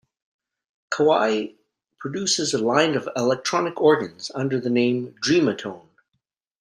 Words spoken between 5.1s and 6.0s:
"Dreamatone".